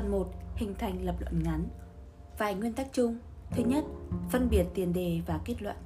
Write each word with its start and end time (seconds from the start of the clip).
Phần 0.00 0.10
1. 0.10 0.30
Hình 0.56 0.74
thành 0.78 1.04
lập 1.04 1.14
luận 1.20 1.42
ngắn 1.42 1.64
Vài 2.38 2.54
nguyên 2.54 2.72
tắc 2.72 2.86
chung 2.92 3.18
Thứ 3.50 3.62
nhất, 3.64 3.84
phân 4.30 4.48
biệt 4.50 4.64
tiền 4.74 4.92
đề 4.92 5.20
và 5.26 5.40
kết 5.44 5.62
luận 5.62 5.76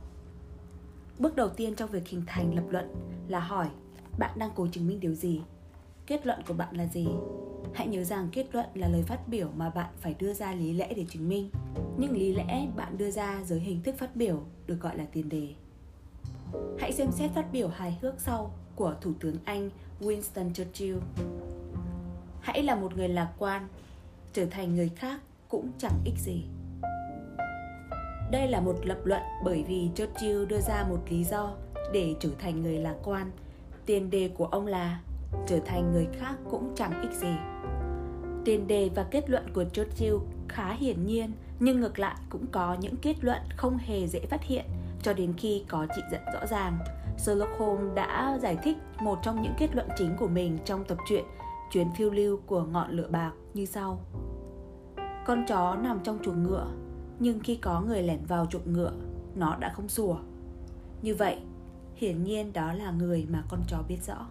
Bước 1.19 1.37
đầu 1.37 1.49
tiên 1.49 1.75
trong 1.75 1.91
việc 1.91 2.09
hình 2.09 2.23
thành 2.27 2.55
lập 2.55 2.65
luận 2.71 2.95
là 3.29 3.41
hỏi 3.41 3.69
bạn 4.19 4.39
đang 4.39 4.51
cố 4.55 4.67
chứng 4.73 4.87
minh 4.87 5.01
điều 5.01 5.15
gì? 5.15 5.41
Kết 6.07 6.27
luận 6.27 6.39
của 6.49 6.55
bạn 6.55 6.77
là 6.77 6.87
gì? 6.87 7.09
Hãy 7.75 7.87
nhớ 7.87 8.05
rằng 8.05 8.29
kết 8.33 8.47
luận 8.53 8.67
là 8.75 8.89
lời 8.89 9.03
phát 9.03 9.29
biểu 9.29 9.49
mà 9.57 9.71
bạn 9.71 9.91
phải 10.01 10.15
đưa 10.19 10.33
ra 10.33 10.55
lý 10.55 10.73
lẽ 10.73 10.95
để 10.95 11.05
chứng 11.11 11.29
minh. 11.29 11.51
Nhưng 11.99 12.13
lý 12.13 12.35
lẽ 12.35 12.67
bạn 12.77 12.99
đưa 12.99 13.11
ra 13.11 13.41
dưới 13.45 13.61
hình 13.61 13.83
thức 13.83 13.95
phát 13.99 14.17
biểu 14.17 14.45
được 14.67 14.81
gọi 14.81 14.97
là 14.97 15.05
tiền 15.13 15.29
đề. 15.29 15.49
Hãy 16.79 16.93
xem 16.93 17.11
xét 17.13 17.31
phát 17.31 17.53
biểu 17.53 17.69
hài 17.69 17.99
hước 18.03 18.21
sau 18.21 18.55
của 18.75 18.95
Thủ 19.01 19.13
tướng 19.21 19.37
Anh 19.45 19.71
Winston 20.01 20.53
Churchill. 20.53 20.99
Hãy 22.41 22.63
là 22.63 22.75
một 22.75 22.97
người 22.97 23.09
lạc 23.09 23.33
quan, 23.39 23.69
trở 24.35 24.47
thành 24.47 24.75
người 24.75 24.91
khác 24.97 25.21
cũng 25.49 25.71
chẳng 25.79 26.01
ích 26.05 26.19
gì. 26.19 26.45
Đây 28.31 28.49
là 28.49 28.61
một 28.61 28.75
lập 28.83 28.99
luận 29.05 29.23
bởi 29.45 29.65
vì 29.69 29.91
Churchill 29.95 30.47
đưa 30.47 30.61
ra 30.61 30.85
một 30.89 30.99
lý 31.09 31.25
do 31.25 31.53
để 31.93 32.15
trở 32.21 32.29
thành 32.39 32.63
người 32.63 32.79
lạc 32.79 32.95
quan. 33.05 33.31
Tiền 33.87 34.11
đề 34.11 34.29
của 34.29 34.47
ông 34.47 34.67
là 34.67 35.01
trở 35.47 35.59
thành 35.67 35.93
người 35.93 36.07
khác 36.21 36.35
cũng 36.51 36.73
chẳng 36.77 37.03
ích 37.03 37.13
gì. 37.13 37.35
Tiền 38.45 38.67
đề 38.67 38.91
và 38.95 39.07
kết 39.11 39.31
luận 39.31 39.53
của 39.55 39.65
Churchill 39.65 40.17
khá 40.49 40.73
hiển 40.73 41.07
nhiên, 41.07 41.33
nhưng 41.61 41.81
ngược 41.81 41.99
lại 41.99 42.17
cũng 42.31 42.47
có 42.47 42.77
những 42.81 42.97
kết 42.97 43.17
luận 43.21 43.41
không 43.57 43.79
hề 43.79 44.07
dễ 44.07 44.21
phát 44.21 44.43
hiện 44.43 44.65
cho 45.03 45.13
đến 45.13 45.35
khi 45.37 45.65
có 45.69 45.87
trị 45.97 46.03
dẫn 46.13 46.23
rõ 46.35 46.47
ràng. 46.47 46.79
Sherlock 47.19 47.59
Holmes 47.59 47.95
đã 47.95 48.39
giải 48.43 48.57
thích 48.63 48.77
một 49.01 49.19
trong 49.23 49.43
những 49.43 49.55
kết 49.59 49.75
luận 49.75 49.89
chính 49.99 50.17
của 50.19 50.29
mình 50.29 50.59
trong 50.65 50.85
tập 50.85 50.99
truyện 51.09 51.25
Chuyến 51.75 51.91
phiêu 51.91 52.11
lưu 52.11 52.41
của 52.47 52.63
ngọn 52.63 52.91
lửa 52.91 53.09
bạc 53.11 53.33
như 53.55 53.65
sau. 53.65 54.01
Con 55.27 55.45
chó 55.47 55.77
nằm 55.83 56.01
trong 56.05 56.19
chuồng 56.25 56.43
ngựa, 56.43 56.67
nhưng 57.19 57.41
khi 57.41 57.57
có 57.57 57.81
người 57.81 58.03
lẻn 58.03 58.25
vào 58.29 58.47
chuồng 58.47 58.73
ngựa, 58.73 58.93
nó 59.35 59.57
đã 59.57 59.73
không 59.77 59.89
sủa. 59.89 60.17
Như 61.03 61.15
vậy, 61.15 61.39
hiển 61.95 62.25
nhiên 62.25 62.53
đó 62.53 62.73
là 62.73 62.91
người 62.91 63.27
mà 63.31 63.45
con 63.49 63.61
chó 63.69 63.83
biết 63.89 63.99
rõ. 64.07 64.27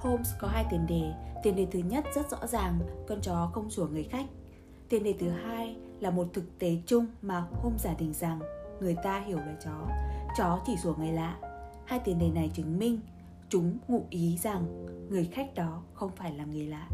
Holmes 0.00 0.28
có 0.40 0.48
hai 0.48 0.64
tiền 0.70 0.86
đề. 0.86 1.12
Tiền 1.42 1.56
đề 1.56 1.66
thứ 1.70 1.78
nhất 1.78 2.04
rất 2.14 2.30
rõ 2.30 2.46
ràng, 2.46 2.78
con 3.08 3.20
chó 3.20 3.50
không 3.54 3.70
sủa 3.70 3.86
người 3.86 4.04
khách. 4.04 4.26
Tiền 4.88 5.04
đề 5.04 5.14
thứ 5.18 5.28
hai 5.28 5.76
là 6.00 6.10
một 6.10 6.26
thực 6.32 6.58
tế 6.58 6.76
chung 6.86 7.06
mà 7.22 7.40
Holmes 7.40 7.84
giả 7.84 7.94
định 7.98 8.12
rằng 8.14 8.40
người 8.80 8.96
ta 9.04 9.20
hiểu 9.20 9.38
về 9.38 9.56
chó. 9.64 9.88
Chó 10.38 10.60
chỉ 10.66 10.76
sủa 10.82 10.94
người 10.94 11.12
lạ. 11.12 11.36
Hai 11.84 11.98
tiền 11.98 12.18
đề 12.18 12.30
này 12.30 12.50
chứng 12.54 12.78
minh 12.78 13.00
chúng 13.48 13.78
ngụ 13.88 14.04
ý 14.10 14.38
rằng 14.42 14.86
người 15.10 15.24
khách 15.32 15.54
đó 15.54 15.82
không 15.94 16.10
phải 16.16 16.32
là 16.32 16.44
người 16.44 16.66
lạ. 16.66 16.88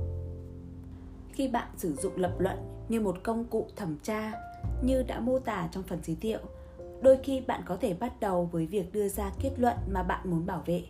Khi 1.34 1.48
bạn 1.48 1.68
sử 1.76 1.94
dụng 1.94 2.16
lập 2.16 2.34
luận 2.38 2.56
như 2.88 3.00
một 3.00 3.16
công 3.22 3.44
cụ 3.44 3.68
thẩm 3.76 3.98
tra 4.02 4.32
như 4.82 5.02
đã 5.02 5.20
mô 5.20 5.38
tả 5.38 5.68
trong 5.72 5.82
phần 5.82 5.98
giới 6.02 6.16
thiệu, 6.16 6.38
đôi 7.02 7.18
khi 7.22 7.40
bạn 7.40 7.62
có 7.66 7.76
thể 7.76 7.94
bắt 7.94 8.20
đầu 8.20 8.48
với 8.52 8.66
việc 8.66 8.92
đưa 8.92 9.08
ra 9.08 9.30
kết 9.42 9.50
luận 9.56 9.76
mà 9.92 10.02
bạn 10.02 10.30
muốn 10.30 10.46
bảo 10.46 10.62
vệ 10.66 10.84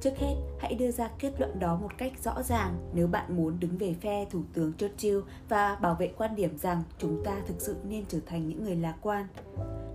Trước 0.00 0.18
hết, 0.18 0.34
hãy 0.58 0.74
đưa 0.74 0.90
ra 0.90 1.10
kết 1.18 1.32
luận 1.38 1.58
đó 1.58 1.76
một 1.76 1.98
cách 1.98 2.12
rõ 2.24 2.42
ràng 2.42 2.90
nếu 2.94 3.06
bạn 3.06 3.36
muốn 3.36 3.60
đứng 3.60 3.78
về 3.78 3.94
phe 4.00 4.24
Thủ 4.24 4.42
tướng 4.52 4.72
Churchill 4.72 5.18
và 5.48 5.74
bảo 5.74 5.94
vệ 5.94 6.12
quan 6.16 6.34
điểm 6.36 6.58
rằng 6.58 6.82
chúng 6.98 7.24
ta 7.24 7.36
thực 7.46 7.60
sự 7.60 7.76
nên 7.88 8.04
trở 8.08 8.18
thành 8.26 8.48
những 8.48 8.64
người 8.64 8.76
lạc 8.76 8.94
quan. 9.00 9.26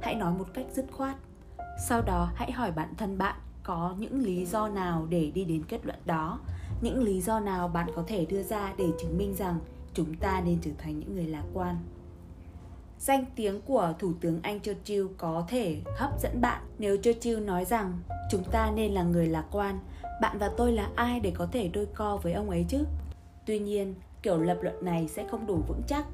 Hãy 0.01 0.15
nói 0.15 0.33
một 0.33 0.47
cách 0.53 0.65
dứt 0.73 0.85
khoát. 0.91 1.15
Sau 1.87 2.01
đó, 2.01 2.31
hãy 2.35 2.51
hỏi 2.51 2.71
bản 2.71 2.93
thân 2.97 3.17
bạn 3.17 3.35
có 3.63 3.95
những 3.99 4.19
lý 4.19 4.45
do 4.45 4.67
nào 4.67 5.05
để 5.09 5.31
đi 5.35 5.45
đến 5.45 5.63
kết 5.67 5.85
luận 5.85 5.99
đó, 6.05 6.39
những 6.81 7.03
lý 7.03 7.21
do 7.21 7.39
nào 7.39 7.67
bạn 7.67 7.87
có 7.95 8.03
thể 8.07 8.25
đưa 8.25 8.43
ra 8.43 8.73
để 8.77 8.85
chứng 8.99 9.17
minh 9.17 9.35
rằng 9.35 9.59
chúng 9.93 10.15
ta 10.15 10.41
nên 10.45 10.57
trở 10.61 10.71
thành 10.77 10.99
những 10.99 11.15
người 11.15 11.27
lạc 11.27 11.43
quan. 11.53 11.77
Danh 12.99 13.25
tiếng 13.35 13.61
của 13.61 13.93
Thủ 13.99 14.13
tướng 14.21 14.39
Anh 14.41 14.59
Churchill 14.59 15.07
có 15.17 15.45
thể 15.49 15.81
hấp 15.97 16.21
dẫn 16.21 16.41
bạn. 16.41 16.61
Nếu 16.79 16.97
Churchill 16.97 17.39
nói 17.39 17.65
rằng, 17.65 17.99
chúng 18.31 18.43
ta 18.51 18.71
nên 18.75 18.91
là 18.91 19.03
người 19.03 19.27
lạc 19.27 19.45
quan, 19.51 19.79
bạn 20.21 20.37
và 20.39 20.51
tôi 20.57 20.71
là 20.71 20.89
ai 20.95 21.19
để 21.19 21.31
có 21.35 21.45
thể 21.51 21.67
đôi 21.67 21.85
co 21.85 22.17
với 22.17 22.33
ông 22.33 22.49
ấy 22.49 22.65
chứ? 22.69 22.83
Tuy 23.45 23.59
nhiên, 23.59 23.95
kiểu 24.21 24.37
lập 24.37 24.57
luận 24.61 24.85
này 24.85 25.07
sẽ 25.07 25.27
không 25.27 25.45
đủ 25.45 25.61
vững 25.67 25.81
chắc, 25.87 26.05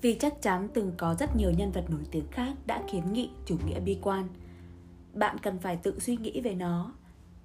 vì 0.00 0.14
chắc 0.14 0.42
chắn 0.42 0.68
từng 0.74 0.92
có 0.96 1.14
rất 1.14 1.36
nhiều 1.36 1.50
nhân 1.50 1.72
vật 1.72 1.84
nổi 1.88 2.02
tiếng 2.10 2.26
khác 2.30 2.52
đã 2.66 2.82
kiến 2.92 3.12
nghị 3.12 3.30
chủ 3.46 3.56
nghĩa 3.66 3.80
bi 3.80 3.98
quan. 4.02 4.28
Bạn 5.14 5.38
cần 5.38 5.58
phải 5.58 5.76
tự 5.76 5.98
suy 6.00 6.16
nghĩ 6.16 6.40
về 6.40 6.54
nó. 6.54 6.94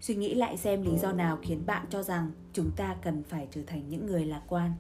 Suy 0.02 0.16
nghĩ 0.16 0.34
lại 0.34 0.58
xem 0.58 0.84
lý 0.84 0.98
do 0.98 1.12
nào 1.12 1.38
khiến 1.42 1.66
bạn 1.66 1.86
cho 1.90 2.04
rằng 2.04 2.32
chúng 2.54 2.72
ta 2.76 2.96
cần 3.04 3.24
phải 3.24 3.48
trở 3.52 3.62
thành 3.68 3.90
những 3.90 4.06
người 4.06 4.26
lạc 4.26 4.42
quan 4.48 4.74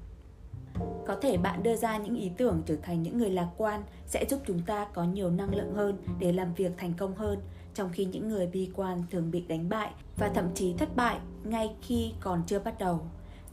có 1.08 1.16
thể 1.22 1.38
bạn 1.38 1.64
đưa 1.64 1.76
ra 1.76 1.98
những 1.98 2.16
ý 2.16 2.32
tưởng 2.38 2.62
trở 2.66 2.76
thành 2.76 3.04
những 3.04 3.18
người 3.18 3.30
lạc 3.30 3.50
quan 3.58 3.84
sẽ 4.06 4.26
giúp 4.30 4.40
chúng 4.48 4.62
ta 4.62 4.88
có 4.94 5.04
nhiều 5.04 5.30
năng 5.30 5.56
lượng 5.56 5.74
hơn 5.74 5.98
để 6.20 6.32
làm 6.32 6.54
việc 6.54 6.72
thành 6.78 6.94
công 6.94 7.16
hơn, 7.16 7.40
trong 7.74 7.90
khi 7.94 8.06
những 8.06 8.30
người 8.30 8.48
bi 8.48 8.72
quan 8.76 9.04
thường 9.12 9.32
bị 9.32 9.42
đánh 9.48 9.70
bại 9.70 9.92
và 10.18 10.30
thậm 10.30 10.46
chí 10.56 10.74
thất 10.74 10.96
bại 10.96 11.20
ngay 11.44 11.76
khi 11.82 12.12
còn 12.20 12.44
chưa 12.48 12.60
bắt 12.60 12.80
đầu. 12.80 13.00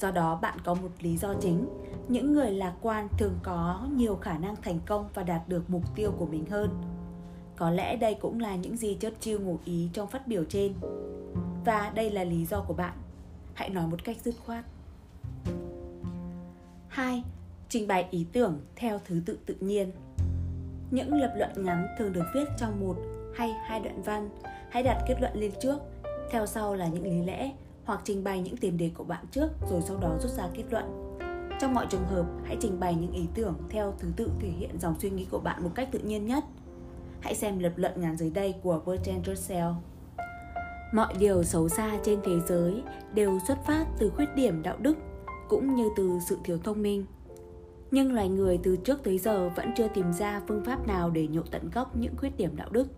Do 0.00 0.10
đó, 0.10 0.38
bạn 0.42 0.58
có 0.64 0.74
một 0.74 0.90
lý 1.00 1.16
do 1.16 1.34
chính. 1.40 1.68
Những 2.08 2.32
người 2.32 2.50
lạc 2.50 2.74
quan 2.82 3.08
thường 3.18 3.38
có 3.42 3.88
nhiều 3.92 4.16
khả 4.16 4.38
năng 4.38 4.56
thành 4.56 4.80
công 4.86 5.08
và 5.14 5.22
đạt 5.22 5.48
được 5.48 5.70
mục 5.70 5.94
tiêu 5.94 6.12
của 6.18 6.26
mình 6.26 6.46
hơn. 6.46 6.70
Có 7.56 7.70
lẽ 7.70 7.96
đây 7.96 8.14
cũng 8.14 8.40
là 8.40 8.56
những 8.56 8.76
gì 8.76 8.96
Churchill 9.00 9.38
ngụ 9.38 9.58
ý 9.64 9.88
trong 9.92 10.08
phát 10.08 10.26
biểu 10.26 10.44
trên. 10.44 10.72
Và 11.64 11.92
đây 11.94 12.10
là 12.10 12.24
lý 12.24 12.44
do 12.44 12.60
của 12.60 12.74
bạn. 12.74 12.92
Hãy 13.54 13.70
nói 13.70 13.86
một 13.86 14.04
cách 14.04 14.16
dứt 14.24 14.34
khoát. 14.46 14.64
2. 16.94 17.22
Trình 17.68 17.88
bày 17.88 18.06
ý 18.10 18.26
tưởng 18.32 18.60
theo 18.76 19.00
thứ 19.04 19.20
tự 19.26 19.38
tự 19.46 19.54
nhiên. 19.60 19.90
Những 20.90 21.14
lập 21.14 21.32
luận 21.36 21.50
ngắn 21.56 21.86
thường 21.98 22.12
được 22.12 22.24
viết 22.34 22.44
trong 22.58 22.80
một 22.80 22.96
hay 23.36 23.50
hai 23.66 23.80
đoạn 23.80 24.02
văn. 24.02 24.28
Hãy 24.70 24.82
đặt 24.82 25.04
kết 25.08 25.16
luận 25.20 25.32
lên 25.34 25.52
trước, 25.62 25.78
theo 26.30 26.46
sau 26.46 26.74
là 26.74 26.86
những 26.88 27.04
lý 27.04 27.26
lẽ, 27.26 27.52
hoặc 27.84 28.00
trình 28.04 28.24
bày 28.24 28.40
những 28.40 28.56
tiền 28.56 28.78
đề 28.78 28.90
của 28.94 29.04
bạn 29.04 29.24
trước, 29.30 29.48
rồi 29.70 29.82
sau 29.82 29.96
đó 29.96 30.16
rút 30.22 30.30
ra 30.30 30.48
kết 30.54 30.62
luận. 30.70 31.18
Trong 31.60 31.74
mọi 31.74 31.86
trường 31.90 32.06
hợp, 32.06 32.26
hãy 32.44 32.56
trình 32.60 32.80
bày 32.80 32.94
những 32.94 33.12
ý 33.12 33.26
tưởng 33.34 33.54
theo 33.70 33.94
thứ 33.98 34.08
tự 34.16 34.30
thể 34.40 34.48
hiện 34.48 34.78
dòng 34.80 35.00
suy 35.00 35.10
nghĩ 35.10 35.26
của 35.30 35.40
bạn 35.40 35.62
một 35.62 35.70
cách 35.74 35.88
tự 35.92 35.98
nhiên 35.98 36.26
nhất. 36.26 36.44
Hãy 37.20 37.34
xem 37.34 37.58
lập 37.58 37.72
luận 37.76 37.92
ngắn 37.96 38.16
dưới 38.16 38.30
đây 38.30 38.54
của 38.62 38.80
Bertrand 38.86 39.26
Russell. 39.26 39.68
Mọi 40.92 41.14
điều 41.18 41.44
xấu 41.44 41.68
xa 41.68 41.98
trên 42.04 42.20
thế 42.24 42.40
giới 42.48 42.82
đều 43.14 43.38
xuất 43.46 43.58
phát 43.66 43.84
từ 43.98 44.10
khuyết 44.10 44.34
điểm 44.34 44.62
đạo 44.62 44.76
đức 44.78 44.96
cũng 45.48 45.74
như 45.74 45.88
từ 45.96 46.18
sự 46.28 46.38
thiếu 46.44 46.58
thông 46.64 46.82
minh 46.82 47.04
nhưng 47.90 48.12
loài 48.12 48.28
người 48.28 48.58
từ 48.62 48.76
trước 48.76 49.02
tới 49.04 49.18
giờ 49.18 49.50
vẫn 49.56 49.70
chưa 49.76 49.88
tìm 49.88 50.12
ra 50.12 50.42
phương 50.48 50.64
pháp 50.64 50.86
nào 50.86 51.10
để 51.10 51.26
nhổ 51.28 51.42
tận 51.50 51.70
gốc 51.74 51.96
những 51.96 52.16
khuyết 52.16 52.36
điểm 52.36 52.56
đạo 52.56 52.68
đức 52.70 52.88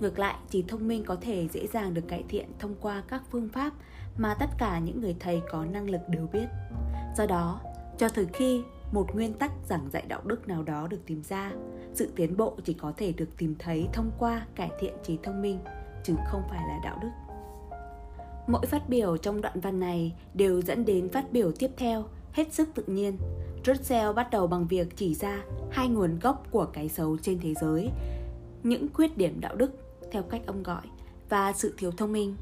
Ngược 0.00 0.18
lại, 0.18 0.36
trí 0.50 0.62
thông 0.62 0.88
minh 0.88 1.04
có 1.04 1.16
thể 1.20 1.48
dễ 1.48 1.66
dàng 1.66 1.94
được 1.94 2.08
cải 2.08 2.24
thiện 2.28 2.46
thông 2.58 2.74
qua 2.80 3.02
các 3.08 3.22
phương 3.30 3.48
pháp 3.48 3.72
mà 4.16 4.34
tất 4.40 4.46
cả 4.58 4.78
những 4.78 5.00
người 5.00 5.16
thầy 5.20 5.42
có 5.50 5.64
năng 5.64 5.90
lực 5.90 6.00
đều 6.08 6.26
biết. 6.32 6.46
Do 7.16 7.26
đó, 7.26 7.60
cho 7.98 8.08
tới 8.08 8.26
khi 8.32 8.62
một 8.92 9.14
nguyên 9.14 9.32
tắc 9.32 9.52
giảng 9.68 9.88
dạy 9.92 10.04
đạo 10.08 10.20
đức 10.24 10.48
nào 10.48 10.62
đó 10.62 10.86
được 10.90 11.00
tìm 11.06 11.22
ra, 11.22 11.52
sự 11.94 12.08
tiến 12.16 12.36
bộ 12.36 12.56
chỉ 12.64 12.74
có 12.74 12.92
thể 12.96 13.12
được 13.12 13.28
tìm 13.38 13.54
thấy 13.58 13.88
thông 13.92 14.10
qua 14.18 14.46
cải 14.54 14.70
thiện 14.80 14.94
trí 15.02 15.18
thông 15.22 15.42
minh, 15.42 15.58
chứ 16.04 16.14
không 16.26 16.42
phải 16.50 16.60
là 16.68 16.78
đạo 16.84 16.98
đức. 17.02 17.27
Mỗi 18.48 18.66
phát 18.66 18.88
biểu 18.88 19.16
trong 19.16 19.40
đoạn 19.40 19.60
văn 19.60 19.80
này 19.80 20.14
đều 20.34 20.62
dẫn 20.62 20.84
đến 20.84 21.08
phát 21.08 21.32
biểu 21.32 21.52
tiếp 21.52 21.70
theo, 21.76 22.04
hết 22.32 22.52
sức 22.52 22.68
tự 22.74 22.82
nhiên. 22.86 23.16
Russell 23.66 24.12
bắt 24.12 24.30
đầu 24.30 24.46
bằng 24.46 24.66
việc 24.66 24.96
chỉ 24.96 25.14
ra 25.14 25.42
hai 25.70 25.88
nguồn 25.88 26.18
gốc 26.18 26.46
của 26.50 26.64
cái 26.64 26.88
xấu 26.88 27.16
trên 27.22 27.38
thế 27.38 27.54
giới 27.60 27.90
những 28.62 28.86
khuyết 28.94 29.16
điểm 29.18 29.40
đạo 29.40 29.56
đức 29.56 29.70
theo 30.12 30.22
cách 30.22 30.42
ông 30.46 30.62
gọi 30.62 30.82
và 31.28 31.52
sự 31.52 31.74
thiếu 31.78 31.90
thông 31.90 32.12
minh. 32.12 32.36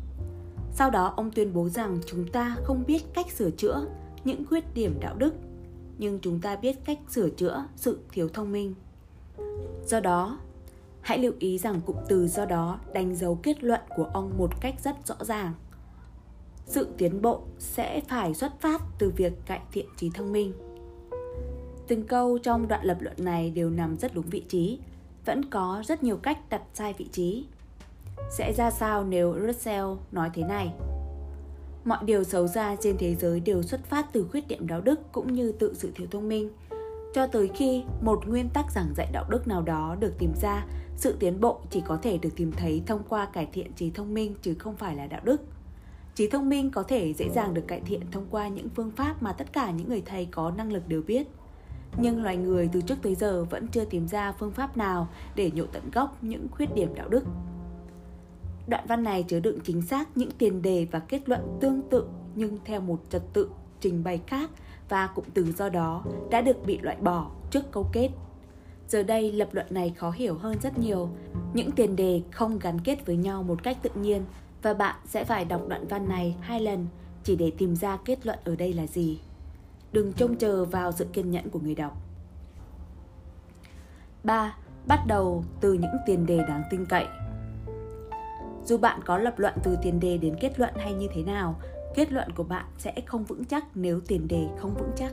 Sau 0.73 0.91
đó 0.91 1.15
ông 1.17 1.31
tuyên 1.31 1.55
bố 1.55 1.69
rằng 1.69 1.99
chúng 2.07 2.33
ta 2.33 2.57
không 2.65 2.85
biết 2.87 3.03
cách 3.15 3.31
sửa 3.31 3.51
chữa 3.51 3.87
những 4.25 4.45
khuyết 4.47 4.75
điểm 4.75 4.99
đạo 5.01 5.15
đức, 5.19 5.35
nhưng 5.99 6.19
chúng 6.23 6.41
ta 6.41 6.57
biết 6.57 6.77
cách 6.85 6.99
sửa 7.09 7.31
chữa 7.31 7.65
sự 7.77 7.99
thiếu 8.13 8.29
thông 8.29 8.53
minh. 8.53 8.75
Do 9.87 10.01
đó, 10.01 10.39
hãy 11.01 11.19
lưu 11.19 11.33
ý 11.39 11.59
rằng 11.59 11.81
cụm 11.87 11.97
từ 12.09 12.29
do 12.29 12.45
đó 12.45 12.79
đánh 12.93 13.15
dấu 13.15 13.39
kết 13.43 13.65
luận 13.65 13.81
của 13.97 14.11
ông 14.15 14.33
một 14.39 14.61
cách 14.61 14.75
rất 14.85 15.07
rõ 15.07 15.17
ràng. 15.21 15.53
Sự 16.67 16.89
tiến 16.99 17.23
bộ 17.23 17.41
sẽ 17.59 18.01
phải 18.09 18.35
xuất 18.35 18.61
phát 18.61 18.83
từ 18.99 19.13
việc 19.17 19.33
cải 19.47 19.61
thiện 19.73 19.87
trí 19.97 20.11
thông 20.11 20.33
minh. 20.33 20.53
Từng 21.89 22.07
câu 22.07 22.39
trong 22.39 22.69
đoạn 22.69 22.85
lập 22.85 22.97
luận 23.01 23.17
này 23.19 23.51
đều 23.51 23.71
nằm 23.71 23.97
rất 23.97 24.15
đúng 24.15 24.27
vị 24.31 24.45
trí 24.49 24.79
vẫn 25.25 25.45
có 25.45 25.83
rất 25.87 26.03
nhiều 26.03 26.17
cách 26.17 26.39
đặt 26.49 26.63
sai 26.75 26.95
vị 26.99 27.09
trí. 27.13 27.47
Sẽ 28.31 28.53
ra 28.53 28.71
sao 28.71 29.05
nếu 29.05 29.35
Russell 29.47 29.87
nói 30.13 30.31
thế 30.35 30.43
này? 30.43 30.73
Mọi 31.85 31.99
điều 32.05 32.25
xấu 32.25 32.49
xa 32.49 32.77
trên 32.81 32.97
thế 32.99 33.15
giới 33.15 33.41
đều 33.41 33.63
xuất 33.63 33.85
phát 33.85 34.13
từ 34.13 34.27
khuyết 34.31 34.49
điểm 34.49 34.67
đạo 34.67 34.81
đức 34.81 35.01
cũng 35.13 35.33
như 35.35 35.53
tự 35.53 35.75
sự 35.75 35.93
thiếu 35.95 36.07
thông 36.11 36.29
minh. 36.29 36.51
Cho 37.15 37.27
tới 37.27 37.51
khi 37.55 37.85
một 38.03 38.29
nguyên 38.29 38.49
tắc 38.49 38.73
giảng 38.73 38.95
dạy 38.97 39.09
đạo 39.13 39.25
đức 39.29 39.49
nào 39.49 39.63
đó 39.63 39.97
được 40.01 40.13
tìm 40.19 40.33
ra, 40.43 40.67
sự 40.97 41.17
tiến 41.21 41.41
bộ 41.41 41.61
chỉ 41.71 41.81
có 41.87 41.97
thể 42.03 42.19
được 42.19 42.31
tìm 42.37 42.53
thấy 42.53 42.83
thông 42.87 43.03
qua 43.09 43.27
cải 43.27 43.47
thiện 43.53 43.73
trí 43.73 43.91
thông 43.91 44.15
minh 44.15 44.35
chứ 44.43 44.55
không 44.59 44.77
phải 44.77 44.97
là 44.97 45.07
đạo 45.07 45.21
đức. 45.25 45.43
Trí 46.17 46.29
thông 46.29 46.49
minh 46.49 46.71
có 46.71 46.83
thể 46.83 47.13
dễ 47.13 47.29
dàng 47.29 47.55
được 47.55 47.65
cải 47.69 47.81
thiện 47.81 48.01
thông 48.11 48.27
qua 48.31 48.49
những 48.49 48.69
phương 48.69 48.91
pháp 48.91 49.23
mà 49.23 49.33
tất 49.33 49.53
cả 49.53 49.71
những 49.71 49.89
người 49.89 50.03
thầy 50.07 50.27
có 50.27 50.53
năng 50.57 50.73
lực 50.73 50.89
đều 50.89 51.03
biết– 51.03 51.27
nhưng 51.99 52.23
loài 52.23 52.37
người 52.37 52.69
từ 52.73 52.81
trước 52.81 52.95
tới 53.03 53.15
giờ 53.15 53.45
vẫn 53.45 53.69
chưa 53.69 53.85
tìm 53.85 54.09
ra 54.09 54.33
phương 54.33 54.53
pháp 54.53 54.77
nào 54.77 55.09
để 55.35 55.51
nhổ 55.55 55.65
tận 55.73 55.91
gốc 55.93 56.17
những 56.23 56.49
khuyết 56.51 56.75
điểm 56.75 56.95
đạo 56.95 57.09
đức. 57.09 57.25
Đoạn 58.69 58.85
văn 58.89 59.03
này 59.03 59.23
chứa 59.23 59.41
đựng 59.41 59.59
chính 59.65 59.83
xác 59.83 60.17
những 60.17 60.31
tiền 60.39 60.63
đề 60.63 60.87
và 60.91 60.99
kết 60.99 61.29
luận 61.29 61.59
tương 61.61 61.83
tự, 61.91 62.07
nhưng 62.35 62.59
theo 62.65 62.81
một 62.81 63.01
trật 63.11 63.23
tự 63.33 63.51
trình 63.81 64.05
bày 64.05 64.21
khác 64.27 64.51
và 64.89 65.07
cụm 65.07 65.25
từ 65.35 65.53
do 65.53 65.69
đó 65.69 66.05
đã 66.31 66.41
được 66.41 66.67
bị 66.67 66.79
loại 66.79 66.97
bỏ 66.97 67.31
trước 67.51 67.73
câu 67.73 67.87
kết. 67.93 68.11
Giờ 68.89 69.03
đây 69.03 69.33
lập 69.33 69.49
luận 69.53 69.67
này 69.71 69.95
khó 69.97 70.11
hiểu 70.11 70.35
hơn 70.35 70.57
rất 70.63 70.79
nhiều. 70.79 71.09
Những 71.55 71.71
tiền 71.73 71.97
đề 71.97 72.23
không 72.31 72.59
gắn 72.59 72.81
kết 72.81 73.07
với 73.07 73.17
nhau 73.17 73.43
một 73.43 73.63
cách 73.63 73.79
tự 73.83 73.91
nhiên 73.95 74.23
và 74.63 74.75
bạn 74.75 74.97
sẽ 75.05 75.25
phải 75.25 75.45
đọc 75.45 75.63
đoạn 75.69 75.87
văn 75.89 76.09
này 76.09 76.37
hai 76.41 76.61
lần 76.61 76.87
chỉ 77.25 77.37
để 77.37 77.53
tìm 77.59 77.77
ra 77.77 77.99
kết 78.05 78.27
luận 78.27 78.39
ở 78.45 78.57
đây 78.57 78.73
là 78.73 78.87
gì. 78.87 79.21
Đừng 79.93 80.13
trông 80.13 80.37
chờ 80.37 80.65
vào 80.65 80.93
sự 80.93 81.05
kiên 81.13 81.31
nhẫn 81.31 81.51
của 81.51 81.59
người 81.59 81.75
đọc. 81.75 81.97
3. 84.25 84.57
Bắt 84.87 85.05
đầu 85.07 85.45
từ 85.61 85.73
những 85.73 85.97
tiền 86.07 86.27
đề 86.27 86.39
đáng 86.49 86.63
tin 86.71 86.85
cậy. 86.87 87.07
Dù 88.65 88.79
bạn 88.79 89.01
có 89.05 89.19
lập 89.19 89.39
luận 89.39 89.55
từ 89.63 89.77
tiền 89.83 90.01
đề 90.01 90.19
đến 90.19 90.37
kết 90.41 90.59
luận 90.59 90.75
hay 90.77 90.93
như 90.93 91.09
thế 91.15 91.23
nào, 91.23 91.55
kết 91.95 92.13
luận 92.13 92.31
của 92.33 92.43
bạn 92.43 92.65
sẽ 92.79 92.95
không 93.07 93.25
vững 93.25 93.45
chắc 93.45 93.65
nếu 93.75 94.01
tiền 94.01 94.29
đề 94.29 94.47
không 94.59 94.75
vững 94.75 94.91
chắc. 94.97 95.13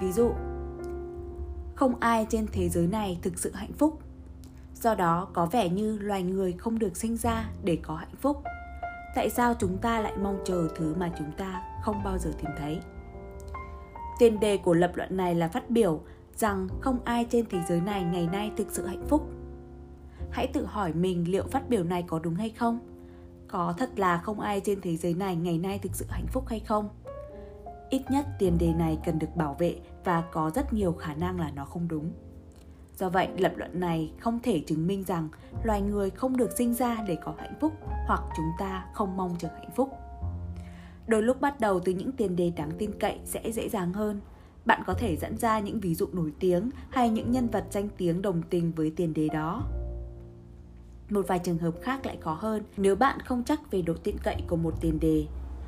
Ví 0.00 0.12
dụ, 0.12 0.30
không 1.74 1.94
ai 2.00 2.26
trên 2.30 2.46
thế 2.52 2.68
giới 2.68 2.86
này 2.86 3.18
thực 3.22 3.38
sự 3.38 3.52
hạnh 3.54 3.72
phúc. 3.72 3.98
Do 4.82 4.94
đó, 4.94 5.28
có 5.32 5.46
vẻ 5.46 5.68
như 5.68 5.98
loài 5.98 6.22
người 6.22 6.52
không 6.52 6.78
được 6.78 6.96
sinh 6.96 7.16
ra 7.16 7.50
để 7.64 7.78
có 7.82 7.94
hạnh 7.96 8.16
phúc. 8.20 8.42
Tại 9.14 9.30
sao 9.30 9.54
chúng 9.58 9.78
ta 9.78 10.00
lại 10.00 10.12
mong 10.22 10.38
chờ 10.44 10.68
thứ 10.76 10.94
mà 10.94 11.10
chúng 11.18 11.32
ta 11.32 11.62
không 11.82 12.02
bao 12.04 12.18
giờ 12.18 12.30
tìm 12.38 12.50
thấy? 12.58 12.80
Tiền 14.18 14.40
đề 14.40 14.56
của 14.56 14.74
lập 14.74 14.92
luận 14.94 15.16
này 15.16 15.34
là 15.34 15.48
phát 15.48 15.70
biểu 15.70 16.00
rằng 16.36 16.68
không 16.80 16.98
ai 17.04 17.26
trên 17.30 17.46
thế 17.50 17.58
giới 17.68 17.80
này 17.80 18.04
ngày 18.04 18.28
nay 18.32 18.52
thực 18.56 18.66
sự 18.70 18.86
hạnh 18.86 19.06
phúc. 19.08 19.30
Hãy 20.30 20.46
tự 20.46 20.66
hỏi 20.66 20.92
mình 20.92 21.30
liệu 21.30 21.44
phát 21.50 21.68
biểu 21.68 21.84
này 21.84 22.04
có 22.06 22.18
đúng 22.18 22.34
hay 22.34 22.50
không? 22.50 22.78
Có 23.48 23.74
thật 23.78 23.90
là 23.98 24.18
không 24.18 24.40
ai 24.40 24.60
trên 24.60 24.80
thế 24.80 24.96
giới 24.96 25.14
này 25.14 25.36
ngày 25.36 25.58
nay 25.58 25.78
thực 25.78 25.94
sự 25.94 26.04
hạnh 26.08 26.26
phúc 26.32 26.44
hay 26.48 26.60
không? 26.60 26.88
Ít 27.90 28.02
nhất 28.10 28.26
tiền 28.38 28.58
đề 28.58 28.72
này 28.72 28.98
cần 29.04 29.18
được 29.18 29.36
bảo 29.36 29.56
vệ 29.58 29.80
và 30.04 30.24
có 30.32 30.50
rất 30.54 30.72
nhiều 30.72 30.92
khả 30.92 31.14
năng 31.14 31.40
là 31.40 31.50
nó 31.54 31.64
không 31.64 31.88
đúng. 31.88 32.12
Do 33.02 33.08
vậy, 33.08 33.28
lập 33.38 33.52
luận 33.56 33.80
này 33.80 34.12
không 34.20 34.40
thể 34.42 34.60
chứng 34.66 34.86
minh 34.86 35.04
rằng 35.04 35.28
loài 35.62 35.80
người 35.80 36.10
không 36.10 36.36
được 36.36 36.50
sinh 36.58 36.74
ra 36.74 37.04
để 37.08 37.16
có 37.24 37.34
hạnh 37.38 37.54
phúc 37.60 37.72
hoặc 38.06 38.20
chúng 38.36 38.46
ta 38.58 38.86
không 38.94 39.16
mong 39.16 39.36
chờ 39.38 39.48
hạnh 39.48 39.70
phúc. 39.76 39.90
Đôi 41.06 41.22
lúc 41.22 41.40
bắt 41.40 41.60
đầu 41.60 41.80
từ 41.80 41.92
những 41.92 42.12
tiền 42.12 42.36
đề 42.36 42.52
đáng 42.56 42.70
tin 42.78 42.90
cậy 43.00 43.18
sẽ 43.24 43.52
dễ 43.52 43.68
dàng 43.68 43.92
hơn. 43.92 44.20
Bạn 44.64 44.82
có 44.86 44.94
thể 44.94 45.16
dẫn 45.16 45.36
ra 45.38 45.58
những 45.58 45.80
ví 45.80 45.94
dụ 45.94 46.06
nổi 46.12 46.32
tiếng 46.38 46.70
hay 46.90 47.10
những 47.10 47.32
nhân 47.32 47.48
vật 47.48 47.64
danh 47.70 47.88
tiếng 47.96 48.22
đồng 48.22 48.42
tình 48.50 48.72
với 48.72 48.92
tiền 48.96 49.14
đề 49.14 49.28
đó. 49.28 49.62
Một 51.10 51.28
vài 51.28 51.38
trường 51.38 51.58
hợp 51.58 51.74
khác 51.82 52.06
lại 52.06 52.18
khó 52.20 52.34
hơn 52.34 52.62
nếu 52.76 52.96
bạn 52.96 53.20
không 53.20 53.44
chắc 53.44 53.70
về 53.70 53.82
độ 53.82 53.94
tin 54.02 54.16
cậy 54.22 54.36
của 54.48 54.56
một 54.56 54.74
tiền 54.80 55.00
đề. 55.00 55.26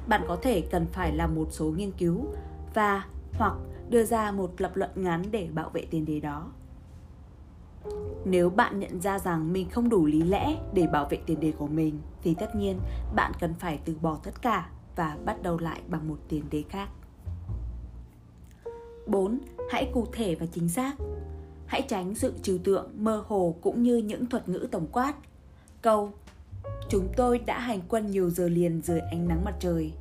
Bạn 0.09 0.23
có 0.29 0.37
thể 0.43 0.61
cần 0.61 0.87
phải 0.93 1.13
làm 1.17 1.35
một 1.35 1.49
số 1.51 1.65
nghiên 1.65 1.91
cứu 1.91 2.27
và 2.75 3.05
hoặc 3.33 3.55
đưa 3.91 4.05
ra 4.05 4.31
một 4.31 4.61
lập 4.61 4.77
luận 4.77 4.91
ngắn 4.95 5.23
để 5.31 5.49
bảo 5.55 5.71
vệ 5.71 5.87
tiền 5.91 6.05
đề 6.05 6.21
đó. 6.21 6.51
Nếu 8.25 8.51
bạn 8.51 8.79
nhận 8.79 9.01
ra 9.01 9.19
rằng 9.19 9.53
mình 9.53 9.71
không 9.71 9.89
đủ 9.89 10.07
lý 10.07 10.23
lẽ 10.23 10.57
để 10.73 10.87
bảo 10.87 11.07
vệ 11.11 11.19
tiền 11.27 11.41
đề 11.41 11.53
của 11.53 11.67
mình 11.67 11.99
thì 12.23 12.35
tất 12.35 12.55
nhiên 12.55 12.79
bạn 13.15 13.33
cần 13.41 13.55
phải 13.55 13.81
từ 13.85 13.97
bỏ 14.03 14.19
tất 14.23 14.43
cả 14.43 14.71
và 14.97 15.17
bắt 15.25 15.43
đầu 15.43 15.59
lại 15.59 15.81
bằng 15.89 16.09
một 16.09 16.19
tiền 16.29 16.45
đề 16.51 16.63
khác. 16.69 16.89
4. 19.07 19.39
Hãy 19.71 19.91
cụ 19.95 20.07
thể 20.13 20.35
và 20.35 20.47
chính 20.47 20.69
xác. 20.69 20.93
Hãy 21.67 21.83
tránh 21.83 22.15
sự 22.15 22.35
trừu 22.43 22.59
tượng, 22.59 22.91
mơ 22.97 23.25
hồ 23.27 23.55
cũng 23.61 23.83
như 23.83 23.97
những 23.97 24.27
thuật 24.27 24.49
ngữ 24.49 24.67
tổng 24.71 24.87
quát. 24.93 25.15
Câu 25.83 26.13
Chúng 26.89 27.09
tôi 27.17 27.39
đã 27.39 27.59
hành 27.59 27.81
quân 27.89 28.07
nhiều 28.07 28.31
giờ 28.31 28.49
liền 28.49 28.81
dưới 28.85 29.01
ánh 29.01 29.29
nắng 29.29 29.45
mặt 29.45 29.55
trời, 29.61 29.93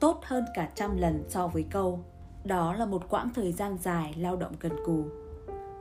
tốt 0.00 0.20
hơn 0.24 0.44
cả 0.54 0.68
trăm 0.74 0.96
lần 0.96 1.24
so 1.28 1.48
với 1.48 1.62
câu. 1.70 2.04
Đó 2.44 2.74
là 2.74 2.86
một 2.86 3.08
quãng 3.08 3.30
thời 3.34 3.52
gian 3.52 3.78
dài 3.82 4.14
lao 4.18 4.36
động 4.36 4.52
cần 4.58 4.72
cù. 4.84 5.04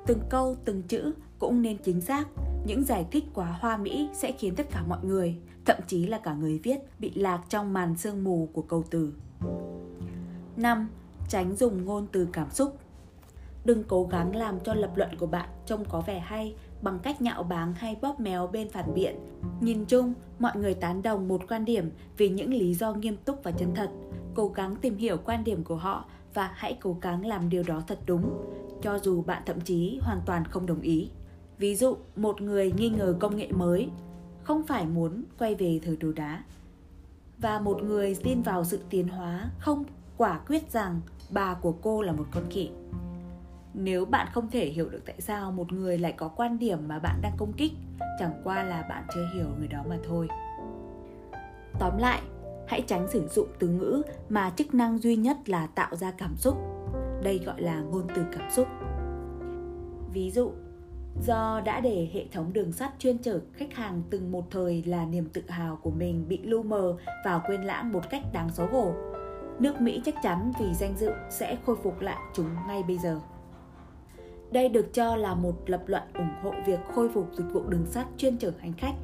Từng 0.08 0.20
câu, 0.30 0.56
từng 0.66 0.84
chữ 0.84 1.14
cũng 1.40 1.62
nên 1.62 1.78
chính 1.78 2.02
xác. 2.02 2.28
Những 2.66 2.84
giải 2.84 3.06
thích 3.12 3.24
quá 3.34 3.58
hoa 3.60 3.78
mỹ 3.78 4.10
sẽ 4.14 4.32
khiến 4.32 4.56
tất 4.56 4.68
cả 4.72 4.84
mọi 4.88 5.00
người, 5.04 5.36
thậm 5.66 5.78
chí 5.88 6.06
là 6.06 6.18
cả 6.18 6.34
người 6.34 6.60
viết, 6.64 6.78
bị 7.00 7.12
lạc 7.16 7.42
trong 7.50 7.74
màn 7.74 7.96
sương 7.98 8.24
mù 8.24 8.50
của 8.54 8.62
câu 8.62 8.84
từ. 8.90 9.14
5. 10.58 10.88
Tránh 11.30 11.56
dùng 11.56 11.86
ngôn 11.86 12.08
từ 12.12 12.28
cảm 12.34 12.52
xúc. 12.52 12.78
Đừng 13.66 13.84
cố 13.84 14.04
gắng 14.04 14.36
làm 14.36 14.60
cho 14.60 14.74
lập 14.74 14.92
luận 14.96 15.10
của 15.20 15.26
bạn 15.26 15.50
trông 15.66 15.86
có 15.90 16.02
vẻ 16.02 16.20
hay 16.20 16.56
bằng 16.82 17.00
cách 17.00 17.22
nhạo 17.22 17.44
báng 17.44 17.74
hay 17.74 17.96
bóp 18.02 18.20
méo 18.20 18.48
bên 18.48 18.70
phản 18.70 18.94
biện. 18.94 19.16
Nhìn 19.62 19.86
chung, 19.86 20.14
mọi 20.40 20.52
người 20.56 20.74
tán 20.74 21.02
đồng 21.02 21.28
một 21.28 21.42
quan 21.50 21.66
điểm 21.66 21.92
vì 22.18 22.30
những 22.30 22.54
lý 22.54 22.74
do 22.74 22.94
nghiêm 22.94 23.18
túc 23.18 23.44
và 23.44 23.52
chân 23.52 23.76
thật. 23.76 23.90
Cố 24.36 24.48
gắng 24.48 24.76
tìm 24.76 24.98
hiểu 24.98 25.18
quan 25.26 25.44
điểm 25.44 25.64
của 25.64 25.76
họ 25.76 26.06
và 26.34 26.52
hãy 26.54 26.78
cố 26.82 26.98
gắng 27.02 27.26
làm 27.26 27.50
điều 27.50 27.64
đó 27.64 27.84
thật 27.88 28.00
đúng, 28.06 28.30
cho 28.82 29.00
dù 29.00 29.22
bạn 29.22 29.44
thậm 29.46 29.62
chí 29.62 30.00
hoàn 30.02 30.22
toàn 30.26 30.46
không 30.46 30.66
đồng 30.66 30.82
ý. 30.82 31.10
Ví 31.58 31.76
dụ, 31.76 31.98
một 32.16 32.42
người 32.42 32.72
nghi 32.72 32.90
ngờ 32.90 33.16
công 33.20 33.36
nghệ 33.36 33.52
mới, 33.52 33.90
không 34.44 34.64
phải 34.68 34.86
muốn 34.86 35.24
quay 35.40 35.56
về 35.56 35.80
thời 35.84 35.96
đồ 35.98 36.12
đá. 36.12 36.44
Và 37.38 37.60
một 37.60 37.84
người 37.84 38.16
tin 38.24 38.42
vào 38.42 38.64
sự 38.64 38.80
tiến 38.90 39.08
hóa 39.08 39.50
không 39.60 39.84
quả 40.18 40.40
quyết 40.48 40.72
rằng 40.72 41.02
bà 41.30 41.54
của 41.54 41.72
cô 41.72 42.02
là 42.02 42.12
một 42.12 42.26
con 42.32 42.44
khỉ. 42.50 42.70
Nếu 43.74 44.06
bạn 44.06 44.28
không 44.34 44.50
thể 44.52 44.66
hiểu 44.66 44.90
được 44.90 45.02
tại 45.06 45.22
sao 45.22 45.52
một 45.52 45.74
người 45.74 45.98
lại 45.98 46.12
có 46.18 46.28
quan 46.28 46.60
điểm 46.60 46.88
mà 46.88 47.00
bạn 47.00 47.20
đang 47.22 47.34
công 47.38 47.54
kích, 47.54 47.72
chẳng 48.20 48.42
qua 48.44 48.64
là 48.64 48.82
bạn 48.90 49.04
chưa 49.16 49.28
hiểu 49.34 49.48
người 49.60 49.68
đó 49.68 49.84
mà 49.90 49.98
thôi. 50.08 50.28
Tóm 51.80 51.98
lại, 51.98 52.22
hãy 52.68 52.82
tránh 52.88 53.08
sử 53.12 53.28
dụng 53.28 53.48
từ 53.60 53.68
ngữ 53.68 54.02
mà 54.30 54.50
chức 54.50 54.74
năng 54.74 54.98
duy 54.98 55.16
nhất 55.16 55.50
là 55.50 55.68
tạo 55.68 55.96
ra 55.96 56.12
cảm 56.12 56.36
xúc. 56.38 56.58
Đây 57.24 57.40
gọi 57.46 57.62
là 57.62 57.82
ngôn 57.82 58.08
từ 58.16 58.26
cảm 58.32 58.52
xúc. 58.52 58.68
Ví 60.14 60.32
dụ, 60.32 60.52
do 61.24 61.62
đã 61.66 61.80
để 61.80 62.10
hệ 62.14 62.26
thống 62.32 62.54
đường 62.54 62.72
sắt 62.72 62.92
chuyên 63.00 63.18
chở 63.18 63.40
khách 63.54 63.74
hàng 63.74 64.02
từng 64.10 64.32
một 64.32 64.52
thời 64.52 64.84
là 64.86 65.06
niềm 65.06 65.30
tự 65.34 65.42
hào 65.48 65.76
của 65.76 65.92
mình 65.92 66.26
bị 66.28 66.40
lu 66.44 66.64
mờ 66.64 66.98
và 67.26 67.40
quên 67.48 67.62
lãng 67.62 67.92
một 67.92 68.10
cách 68.10 68.24
đáng 68.34 68.50
xấu 68.50 68.68
hổ. 68.68 68.94
Nước 69.60 69.82
Mỹ 69.82 70.02
chắc 70.06 70.16
chắn 70.24 70.52
vì 70.60 70.74
danh 70.74 70.98
dự 70.98 71.12
sẽ 71.30 71.58
khôi 71.66 71.76
phục 71.84 72.02
lại 72.02 72.18
chúng 72.34 72.50
ngay 72.68 72.84
bây 72.84 72.98
giờ. 72.98 73.20
Đây 74.52 74.70
được 74.70 74.94
cho 74.94 75.16
là 75.16 75.34
một 75.36 75.56
lập 75.66 75.84
luận 75.88 76.04
ủng 76.14 76.36
hộ 76.42 76.54
việc 76.66 76.80
khôi 76.96 77.10
phục 77.10 77.30
dịch 77.38 77.54
vụ 77.54 77.64
đường 77.68 77.86
sắt 77.86 78.08
chuyên 78.18 78.38
chở 78.38 78.52
hành 78.60 78.74
khách, 78.74 78.96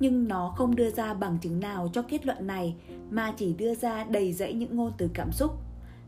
nhưng 0.00 0.28
nó 0.28 0.54
không 0.56 0.76
đưa 0.76 0.90
ra 0.90 1.14
bằng 1.14 1.38
chứng 1.40 1.60
nào 1.60 1.88
cho 1.92 2.02
kết 2.02 2.26
luận 2.26 2.46
này 2.46 2.76
mà 3.10 3.32
chỉ 3.36 3.54
đưa 3.54 3.74
ra 3.74 4.04
đầy 4.04 4.32
dẫy 4.32 4.52
những 4.52 4.76
ngôn 4.76 4.92
từ 4.98 5.10
cảm 5.14 5.32
xúc. 5.32 5.50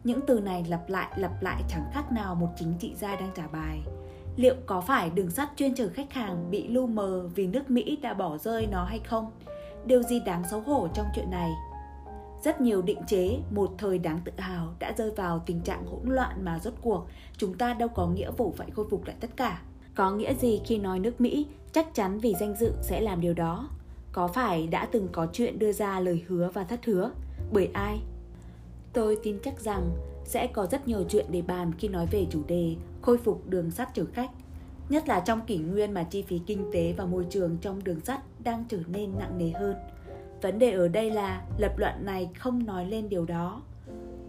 Những 0.04 0.20
từ 0.26 0.40
này 0.40 0.64
lặp 0.68 0.88
lại 0.88 1.12
lặp 1.16 1.42
lại 1.42 1.62
chẳng 1.68 1.90
khác 1.92 2.12
nào 2.12 2.34
một 2.34 2.48
chính 2.56 2.74
trị 2.78 2.94
gia 2.96 3.16
đang 3.16 3.30
trả 3.34 3.46
bài 3.46 3.80
liệu 4.38 4.54
có 4.66 4.80
phải 4.80 5.10
đường 5.10 5.30
sắt 5.30 5.48
chuyên 5.56 5.74
chở 5.74 5.88
khách 5.94 6.12
hàng 6.12 6.50
bị 6.50 6.68
lu 6.68 6.86
mờ 6.86 7.28
vì 7.34 7.46
nước 7.46 7.70
Mỹ 7.70 7.98
đã 8.02 8.14
bỏ 8.14 8.38
rơi 8.38 8.66
nó 8.66 8.84
hay 8.84 8.98
không? 8.98 9.30
Điều 9.84 10.02
gì 10.02 10.20
đáng 10.20 10.42
xấu 10.50 10.60
hổ 10.60 10.88
trong 10.94 11.06
chuyện 11.14 11.30
này? 11.30 11.50
Rất 12.44 12.60
nhiều 12.60 12.82
định 12.82 13.00
chế, 13.06 13.38
một 13.50 13.70
thời 13.78 13.98
đáng 13.98 14.20
tự 14.24 14.32
hào 14.36 14.74
đã 14.78 14.92
rơi 14.96 15.10
vào 15.10 15.42
tình 15.46 15.60
trạng 15.60 15.86
hỗn 15.86 16.14
loạn 16.14 16.44
mà 16.44 16.58
rốt 16.58 16.74
cuộc 16.82 17.06
chúng 17.36 17.54
ta 17.54 17.74
đâu 17.74 17.88
có 17.88 18.06
nghĩa 18.06 18.30
vụ 18.30 18.54
phải 18.56 18.70
khôi 18.70 18.86
phục 18.90 19.06
lại 19.06 19.16
tất 19.20 19.30
cả. 19.36 19.62
Có 19.94 20.10
nghĩa 20.10 20.34
gì 20.34 20.60
khi 20.64 20.78
nói 20.78 20.98
nước 20.98 21.20
Mỹ 21.20 21.46
chắc 21.72 21.94
chắn 21.94 22.18
vì 22.18 22.34
danh 22.40 22.56
dự 22.56 22.72
sẽ 22.82 23.00
làm 23.00 23.20
điều 23.20 23.34
đó? 23.34 23.68
Có 24.12 24.28
phải 24.28 24.66
đã 24.66 24.88
từng 24.92 25.08
có 25.12 25.26
chuyện 25.32 25.58
đưa 25.58 25.72
ra 25.72 26.00
lời 26.00 26.24
hứa 26.28 26.50
và 26.54 26.64
thất 26.64 26.84
hứa? 26.84 27.10
Bởi 27.52 27.68
ai? 27.72 28.00
Tôi 28.92 29.18
tin 29.22 29.38
chắc 29.44 29.60
rằng 29.60 29.90
sẽ 30.28 30.46
có 30.46 30.66
rất 30.66 30.88
nhiều 30.88 31.04
chuyện 31.08 31.26
để 31.30 31.42
bàn 31.42 31.72
khi 31.78 31.88
nói 31.88 32.06
về 32.10 32.26
chủ 32.30 32.42
đề 32.48 32.76
khôi 33.02 33.18
phục 33.18 33.48
đường 33.48 33.70
sắt 33.70 33.94
chở 33.94 34.04
khách, 34.12 34.30
nhất 34.88 35.08
là 35.08 35.20
trong 35.20 35.40
kỷ 35.46 35.58
nguyên 35.58 35.94
mà 35.94 36.02
chi 36.02 36.22
phí 36.22 36.40
kinh 36.46 36.70
tế 36.72 36.94
và 36.96 37.04
môi 37.04 37.26
trường 37.30 37.56
trong 37.58 37.84
đường 37.84 38.00
sắt 38.00 38.20
đang 38.44 38.64
trở 38.68 38.78
nên 38.86 39.18
nặng 39.18 39.38
nề 39.38 39.50
hơn. 39.50 39.76
Vấn 40.42 40.58
đề 40.58 40.70
ở 40.70 40.88
đây 40.88 41.10
là 41.10 41.44
lập 41.58 41.78
luận 41.78 41.94
này 42.04 42.30
không 42.38 42.66
nói 42.66 42.86
lên 42.86 43.08
điều 43.08 43.24
đó. 43.24 43.62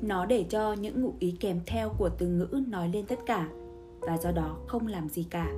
Nó 0.01 0.25
để 0.25 0.45
cho 0.49 0.73
những 0.73 1.01
ngụ 1.01 1.13
ý 1.19 1.37
kèm 1.39 1.59
theo 1.65 1.89
của 1.97 2.09
từ 2.09 2.27
ngữ 2.27 2.63
nói 2.67 2.89
lên 2.89 3.05
tất 3.05 3.19
cả 3.25 3.49
và 3.99 4.17
do 4.17 4.31
đó 4.31 4.57
không 4.67 4.87
làm 4.87 5.09
gì 5.09 5.27
cả. 5.29 5.51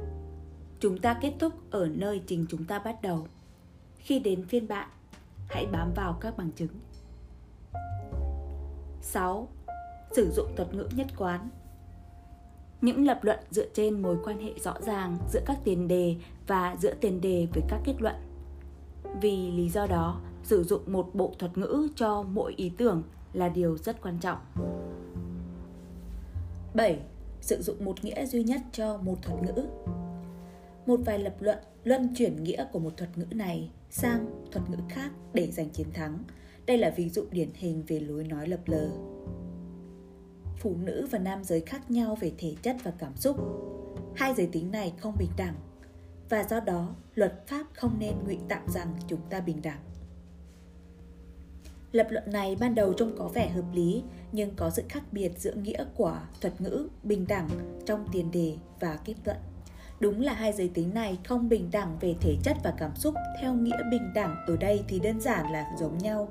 Chúng 0.79 0.97
ta 0.97 1.13
kết 1.21 1.33
thúc 1.39 1.53
ở 1.71 1.87
nơi 1.87 2.21
trình 2.27 2.45
chúng 2.49 2.63
ta 2.63 2.79
bắt 2.79 3.01
đầu. 3.01 3.27
Khi 3.97 4.19
đến 4.19 4.45
phiên 4.45 4.67
bạn, 4.67 4.89
hãy 5.47 5.65
bám 5.65 5.93
vào 5.95 6.17
các 6.21 6.37
bằng 6.37 6.51
chứng. 6.51 6.71
6. 9.01 9.47
Sử 10.13 10.31
dụng 10.31 10.55
thuật 10.55 10.73
ngữ 10.73 10.87
nhất 10.95 11.07
quán 11.17 11.49
những 12.81 13.05
lập 13.05 13.19
luận 13.23 13.39
dựa 13.51 13.65
trên 13.73 14.01
mối 14.01 14.17
quan 14.23 14.39
hệ 14.39 14.53
rõ 14.59 14.73
ràng 14.85 15.17
giữa 15.33 15.39
các 15.45 15.57
tiền 15.63 15.87
đề 15.87 16.15
và 16.47 16.75
giữa 16.79 16.93
tiền 17.01 17.21
đề 17.21 17.47
với 17.53 17.63
các 17.69 17.81
kết 17.83 17.95
luận. 17.99 18.15
Vì 19.21 19.51
lý 19.51 19.69
do 19.69 19.87
đó, 19.87 20.21
sử 20.43 20.63
dụng 20.63 20.81
một 20.85 21.15
bộ 21.15 21.33
thuật 21.39 21.57
ngữ 21.57 21.87
cho 21.95 22.21
mỗi 22.21 22.53
ý 22.57 22.71
tưởng 22.77 23.03
là 23.33 23.49
điều 23.49 23.77
rất 23.77 24.01
quan 24.01 24.17
trọng. 24.19 24.37
7. 26.73 26.99
sử 27.41 27.61
dụng 27.61 27.85
một 27.85 28.03
nghĩa 28.03 28.25
duy 28.25 28.43
nhất 28.43 28.61
cho 28.71 28.97
một 28.97 29.17
thuật 29.21 29.43
ngữ. 29.43 29.63
Một 30.85 30.99
vài 31.05 31.19
lập 31.19 31.35
luận 31.39 31.57
luân 31.83 32.13
chuyển 32.15 32.43
nghĩa 32.43 32.65
của 32.71 32.79
một 32.79 32.97
thuật 32.97 33.17
ngữ 33.17 33.25
này 33.31 33.71
sang 33.89 34.25
thuật 34.51 34.69
ngữ 34.69 34.77
khác 34.89 35.11
để 35.33 35.51
giành 35.51 35.69
chiến 35.69 35.87
thắng. 35.93 36.23
Đây 36.65 36.77
là 36.77 36.89
ví 36.89 37.09
dụ 37.09 37.25
điển 37.31 37.49
hình 37.53 37.83
về 37.87 37.99
lối 37.99 38.23
nói 38.23 38.47
lập 38.47 38.59
lờ. 38.65 38.89
Phụ 40.61 40.75
nữ 40.83 41.07
và 41.11 41.19
nam 41.19 41.43
giới 41.43 41.61
khác 41.61 41.91
nhau 41.91 42.17
về 42.19 42.31
thể 42.37 42.55
chất 42.61 42.75
và 42.83 42.91
cảm 42.99 43.15
xúc. 43.15 43.37
Hai 44.15 44.33
giới 44.33 44.49
tính 44.51 44.71
này 44.71 44.93
không 44.97 45.15
bình 45.19 45.31
đẳng, 45.37 45.55
và 46.29 46.43
do 46.43 46.59
đó, 46.59 46.95
luật 47.15 47.47
pháp 47.47 47.65
không 47.73 47.95
nên 47.99 48.13
ngụy 48.25 48.37
tạo 48.49 48.61
rằng 48.67 48.87
chúng 49.07 49.19
ta 49.29 49.39
bình 49.39 49.61
đẳng. 49.61 49.79
Lập 51.91 52.07
luận 52.09 52.23
này 52.31 52.55
ban 52.59 52.75
đầu 52.75 52.93
trông 52.93 53.15
có 53.17 53.27
vẻ 53.27 53.49
hợp 53.49 53.65
lý, 53.73 54.03
nhưng 54.31 54.55
có 54.55 54.69
sự 54.69 54.83
khác 54.89 55.03
biệt 55.11 55.31
giữa 55.37 55.53
nghĩa 55.53 55.85
của 55.95 56.19
thuật 56.41 56.61
ngữ 56.61 56.87
bình 57.03 57.25
đẳng 57.27 57.49
trong 57.85 58.05
tiền 58.11 58.31
đề 58.31 58.55
và 58.79 58.99
kết 59.05 59.15
luận. 59.25 59.37
Đúng 59.99 60.21
là 60.21 60.33
hai 60.33 60.53
giới 60.53 60.71
tính 60.73 60.93
này 60.93 61.19
không 61.23 61.49
bình 61.49 61.69
đẳng 61.71 61.97
về 61.99 62.15
thể 62.21 62.35
chất 62.43 62.57
và 62.63 62.73
cảm 62.77 62.95
xúc 62.95 63.15
theo 63.41 63.53
nghĩa 63.53 63.77
bình 63.91 64.13
đẳng 64.15 64.35
ở 64.47 64.57
đây 64.57 64.83
thì 64.87 64.99
đơn 64.99 65.21
giản 65.21 65.51
là 65.51 65.71
giống 65.79 65.97
nhau. 65.97 66.27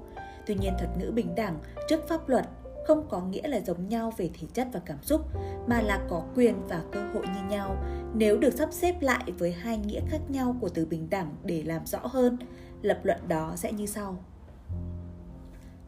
Tuy 0.46 0.54
nhiên, 0.54 0.72
thuật 0.78 0.98
ngữ 0.98 1.10
bình 1.10 1.34
đẳng 1.34 1.58
trước 1.88 2.08
pháp 2.08 2.28
luật 2.28 2.48
không 2.86 3.06
có 3.08 3.20
nghĩa 3.20 3.48
là 3.48 3.60
giống 3.60 3.88
nhau 3.88 4.12
về 4.16 4.30
thể 4.40 4.46
chất 4.54 4.68
và 4.72 4.80
cảm 4.84 5.02
xúc 5.02 5.20
mà 5.66 5.80
là 5.80 6.06
có 6.08 6.22
quyền 6.36 6.68
và 6.68 6.82
cơ 6.92 7.00
hội 7.14 7.26
như 7.26 7.48
nhau. 7.48 7.76
Nếu 8.14 8.38
được 8.38 8.50
sắp 8.50 8.68
xếp 8.72 9.02
lại 9.02 9.32
với 9.38 9.52
hai 9.52 9.78
nghĩa 9.78 10.00
khác 10.08 10.20
nhau 10.28 10.56
của 10.60 10.68
từ 10.68 10.86
bình 10.86 11.10
đẳng 11.10 11.34
để 11.44 11.62
làm 11.62 11.86
rõ 11.86 12.00
hơn 12.02 12.38
lập 12.82 13.00
luận 13.02 13.18
đó 13.28 13.52
sẽ 13.56 13.72
như 13.72 13.86
sau. 13.86 14.24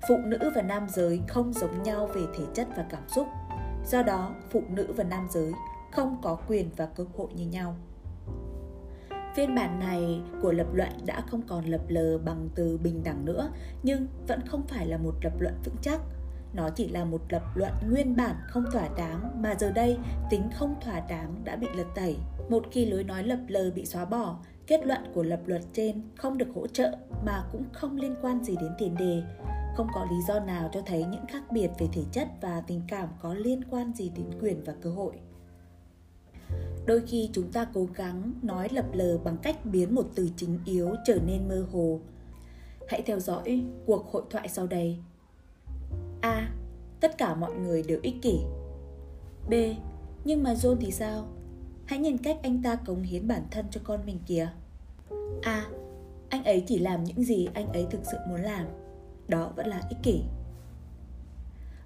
Phụ 0.09 0.17
nữ 0.25 0.39
và 0.55 0.63
nam 0.63 0.87
giới 0.89 1.21
không 1.29 1.53
giống 1.53 1.83
nhau 1.83 2.07
về 2.15 2.23
thể 2.39 2.45
chất 2.55 2.69
và 2.77 2.87
cảm 2.91 3.09
xúc. 3.09 3.27
Do 3.87 4.03
đó 4.03 4.35
phụ 4.51 4.63
nữ 4.69 4.93
và 4.97 5.05
nam 5.05 5.27
giới 5.31 5.53
không 5.93 6.17
có 6.23 6.39
quyền 6.49 6.71
và 6.77 6.87
cơ 6.87 7.05
hội 7.17 7.29
như 7.35 7.47
nhau. 7.47 7.77
Phiên 9.35 9.55
bản 9.55 9.81
này 9.81 10.21
của 10.43 10.53
lập 10.53 10.67
luận 10.75 10.89
đã 11.07 11.21
không 11.31 11.43
còn 11.43 11.65
lập 11.65 11.81
lờ 11.89 12.19
bằng 12.19 12.49
từ 12.55 12.79
bình 12.79 13.03
đẳng 13.05 13.25
nữa, 13.25 13.51
nhưng 13.83 14.07
vẫn 14.29 14.41
không 14.47 14.63
phải 14.63 14.87
là 14.87 14.99
một 14.99 15.15
lập 15.23 15.33
luận 15.39 15.55
vững 15.65 15.77
chắc. 15.83 16.01
Nó 16.55 16.71
chỉ 16.71 16.89
là 16.89 17.05
một 17.05 17.23
lập 17.29 17.43
luận 17.55 17.73
nguyên 17.91 18.17
bản 18.17 18.37
không 18.47 18.65
thỏa 18.73 18.89
đáng 18.97 19.43
mà 19.43 19.55
giờ 19.55 19.71
đây 19.71 19.99
tính 20.31 20.43
không 20.55 20.75
thỏa 20.81 21.01
đáng 21.01 21.35
đã 21.45 21.57
bị 21.57 21.67
lật 21.75 21.87
tẩy. 21.95 22.17
Một 22.49 22.65
khi 22.71 22.87
lối 22.87 23.05
nói 23.05 23.23
lập 23.23 23.39
lờ 23.49 23.71
bị 23.75 23.85
xóa 23.85 24.05
bỏ, 24.05 24.39
kết 24.67 24.87
luận 24.87 25.01
của 25.15 25.23
lập 25.23 25.41
luật 25.47 25.63
trên 25.73 26.03
không 26.17 26.39
được 26.39 26.49
hỗ 26.55 26.67
trợ 26.67 26.97
mà 27.27 27.45
cũng 27.53 27.65
không 27.73 27.97
liên 27.97 28.15
quan 28.23 28.45
gì 28.45 28.57
đến 28.61 28.73
tiền 28.79 28.95
đề. 28.99 29.23
Không 29.77 29.89
có 29.95 30.07
lý 30.11 30.17
do 30.29 30.41
nào 30.41 30.71
cho 30.73 30.81
thấy 30.87 31.05
những 31.05 31.27
khác 31.27 31.43
biệt 31.53 31.71
về 31.79 31.89
thể 31.93 32.03
chất 32.13 32.29
và 32.41 32.63
tình 32.67 32.81
cảm 32.89 33.09
có 33.21 33.35
liên 33.35 33.65
quan 33.71 33.93
gì 33.95 34.11
đến 34.17 34.27
quyền 34.41 34.65
và 34.65 34.73
cơ 34.83 34.91
hội. 34.91 35.13
Đôi 36.87 37.03
khi 37.07 37.31
chúng 37.33 37.53
ta 37.53 37.67
cố 37.75 37.89
gắng 37.95 38.33
nói 38.43 38.69
lập 38.73 38.87
lờ 38.93 39.19
bằng 39.19 39.37
cách 39.43 39.65
biến 39.65 39.95
một 39.95 40.07
từ 40.15 40.31
chính 40.37 40.59
yếu 40.65 40.95
trở 41.07 41.19
nên 41.27 41.49
mơ 41.49 41.67
hồ. 41.73 42.01
Hãy 42.89 43.03
theo 43.03 43.21
dõi 43.21 43.65
cuộc 43.87 44.13
hội 44.13 44.23
thoại 44.31 44.49
sau 44.49 44.67
đây 44.67 44.99
A. 46.23 46.51
Tất 47.01 47.19
cả 47.19 47.35
mọi 47.35 47.55
người 47.55 47.83
đều 47.83 47.99
ích 48.03 48.15
kỷ 48.23 48.39
B. 49.49 49.55
Nhưng 50.25 50.43
mà 50.43 50.55
John 50.55 50.77
thì 50.81 50.91
sao? 50.91 51.27
Hãy 51.85 51.99
nhìn 51.99 52.19
cách 52.19 52.39
anh 52.43 52.63
ta 52.63 52.75
cống 52.75 53.03
hiến 53.03 53.29
bản 53.29 53.43
thân 53.51 53.67
cho 53.71 53.81
con 53.85 54.01
mình 54.07 54.19
kìa 54.27 54.49
A. 55.43 55.67
Anh 56.29 56.45
ấy 56.45 56.65
chỉ 56.67 56.79
làm 56.79 57.05
những 57.05 57.25
gì 57.25 57.49
anh 57.55 57.73
ấy 57.73 57.87
thực 57.91 58.01
sự 58.11 58.17
muốn 58.29 58.41
làm 58.41 58.67
Đó 59.29 59.53
vẫn 59.57 59.67
là 59.67 59.83
ích 59.91 59.99
kỷ 60.03 60.23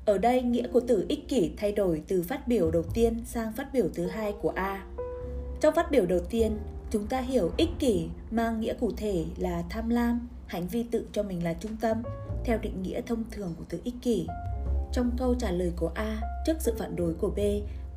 ở 0.07 0.19
đây 0.19 0.43
nghĩa 0.43 0.66
của 0.73 0.81
từ 0.81 1.07
ích 1.09 1.28
kỷ 1.28 1.50
thay 1.57 1.73
đổi 1.73 2.02
từ 2.09 2.23
phát 2.23 2.49
biểu 2.49 2.71
đầu 2.71 2.83
tiên 2.95 3.23
sang 3.25 3.52
phát 3.52 3.73
biểu 3.73 3.88
thứ 3.95 4.07
hai 4.07 4.35
của 4.43 4.52
A. 4.55 4.87
Trong 5.61 5.75
phát 5.75 5.90
biểu 5.90 6.07
đầu 6.07 6.21
tiên, 6.31 6.59
chúng 6.90 7.07
ta 7.07 7.21
hiểu 7.21 7.50
ích 7.57 7.69
kỷ 7.78 8.09
mang 8.31 8.61
nghĩa 8.61 8.75
cụ 8.75 8.93
thể 8.97 9.25
là 9.38 9.62
tham 9.71 9.88
lam, 9.88 10.28
hành 10.47 10.69
vi 10.69 10.83
tự 10.83 11.07
cho 11.12 11.23
mình 11.23 11.45
là 11.45 11.55
trung 11.55 11.76
tâm, 11.81 12.02
theo 12.46 12.58
định 12.58 12.82
nghĩa 12.82 13.00
thông 13.00 13.24
thường 13.30 13.54
của 13.58 13.64
từ 13.68 13.80
ích 13.84 13.94
kỷ. 14.02 14.26
Trong 14.92 15.10
câu 15.18 15.34
trả 15.34 15.50
lời 15.50 15.72
của 15.76 15.92
A 15.94 16.20
trước 16.46 16.56
sự 16.60 16.74
phản 16.78 16.96
đối 16.96 17.14
của 17.14 17.30
B, 17.30 17.38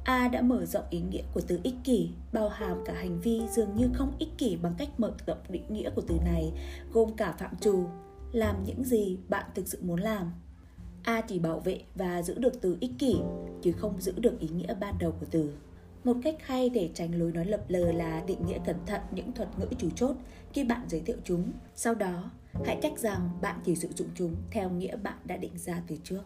A 0.03 0.27
đã 0.27 0.41
mở 0.41 0.65
rộng 0.65 0.83
ý 0.89 1.01
nghĩa 1.01 1.23
của 1.33 1.41
từ 1.47 1.59
ích 1.63 1.75
kỷ, 1.83 2.09
bao 2.33 2.49
hàm 2.49 2.77
cả 2.85 2.93
hành 2.93 3.19
vi 3.19 3.41
dường 3.55 3.75
như 3.75 3.89
không 3.93 4.11
ích 4.19 4.37
kỷ 4.37 4.55
bằng 4.55 4.73
cách 4.77 4.89
mở 4.97 5.13
rộng 5.27 5.37
định 5.49 5.63
nghĩa 5.69 5.89
của 5.89 6.01
từ 6.07 6.15
này, 6.25 6.51
gồm 6.93 7.15
cả 7.15 7.31
phạm 7.31 7.57
trù, 7.61 7.83
làm 8.31 8.63
những 8.65 8.83
gì 8.83 9.17
bạn 9.27 9.45
thực 9.55 9.67
sự 9.67 9.79
muốn 9.81 9.99
làm. 9.99 10.31
A 11.03 11.21
chỉ 11.21 11.39
bảo 11.39 11.59
vệ 11.59 11.81
và 11.95 12.21
giữ 12.21 12.39
được 12.39 12.61
từ 12.61 12.77
ích 12.79 12.91
kỷ, 12.99 13.17
chứ 13.61 13.71
không 13.71 14.01
giữ 14.01 14.13
được 14.17 14.39
ý 14.39 14.47
nghĩa 14.47 14.75
ban 14.79 14.95
đầu 14.99 15.11
của 15.19 15.25
từ. 15.31 15.53
Một 16.03 16.15
cách 16.23 16.35
hay 16.45 16.69
để 16.69 16.89
tránh 16.93 17.19
lối 17.19 17.31
nói 17.31 17.45
lập 17.45 17.61
lờ 17.67 17.91
là 17.91 18.23
định 18.27 18.45
nghĩa 18.45 18.59
cẩn 18.65 18.75
thận 18.85 19.01
những 19.11 19.31
thuật 19.31 19.49
ngữ 19.59 19.67
chủ 19.77 19.89
chốt 19.95 20.15
khi 20.53 20.63
bạn 20.63 20.85
giới 20.87 21.01
thiệu 21.01 21.17
chúng. 21.23 21.51
Sau 21.75 21.95
đó, 21.95 22.31
hãy 22.65 22.79
trách 22.81 22.99
rằng 22.99 23.29
bạn 23.41 23.59
chỉ 23.63 23.75
sử 23.75 23.87
dụng 23.95 24.07
chúng 24.15 24.35
theo 24.51 24.69
nghĩa 24.69 24.95
bạn 24.95 25.17
đã 25.25 25.37
định 25.37 25.57
ra 25.57 25.81
từ 25.87 25.95
trước. 26.03 26.23